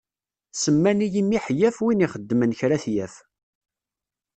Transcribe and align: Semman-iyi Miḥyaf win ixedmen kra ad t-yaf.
Semman-iyi 0.61 1.23
Miḥyaf 1.29 1.77
win 1.83 2.03
ixedmen 2.05 2.51
kra 2.59 2.73
ad 2.77 2.81
t-yaf. 2.83 3.15